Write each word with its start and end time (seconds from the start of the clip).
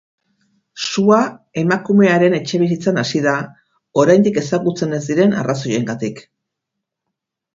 Sua 0.83 1.19
emakumearen 1.63 2.35
etxebizitzan 2.37 2.97
hasi 3.03 3.21
da, 3.27 3.35
oraindik 4.03 4.41
ezagutzen 4.43 4.97
ez 5.01 5.05
diren 5.13 5.37
arrazoiengatik. 5.43 6.23